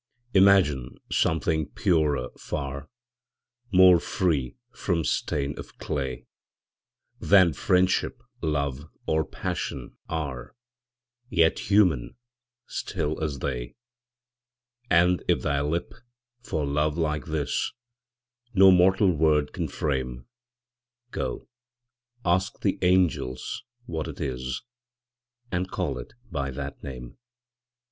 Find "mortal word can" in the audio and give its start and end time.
18.71-19.67